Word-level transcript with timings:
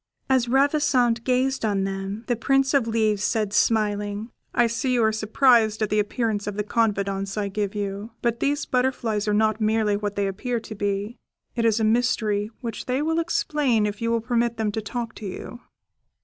As 0.31 0.47
Ravissante 0.47 1.21
gazed 1.23 1.63
on 1.63 1.83
them, 1.83 2.23
the 2.25 2.35
Prince 2.35 2.73
of 2.73 2.87
Leaves 2.87 3.23
said, 3.23 3.53
smiling, 3.53 4.31
"I 4.51 4.65
see 4.65 4.93
you 4.95 5.03
are 5.03 5.11
surprised 5.11 5.83
at 5.83 5.91
the 5.91 5.99
appearance 5.99 6.47
of 6.47 6.55
the 6.55 6.63
confidants 6.63 7.37
I 7.37 7.49
give 7.49 7.75
you; 7.75 8.09
but 8.23 8.39
these 8.39 8.65
butterflies 8.65 9.27
are 9.27 9.33
not 9.35 9.61
merely 9.61 9.95
what 9.95 10.15
they 10.15 10.25
appear 10.25 10.59
to 10.59 10.73
be; 10.73 11.19
it 11.55 11.65
is 11.65 11.79
a 11.79 11.83
mystery 11.83 12.49
which 12.61 12.87
they 12.87 13.03
will 13.03 13.19
explain 13.19 13.85
if 13.85 14.01
you 14.01 14.09
will 14.09 14.21
permit 14.21 14.57
them 14.57 14.71
to 14.71 14.81
talk 14.81 15.13
to 15.17 15.27
you." 15.27 15.59